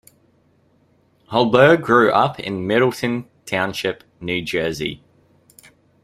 Holbert 1.31 1.83
grew 1.83 2.09
up 2.11 2.39
in 2.39 2.65
Middletown 2.65 3.29
Township, 3.45 4.03
New 4.19 4.41
Jersey. 4.41 5.03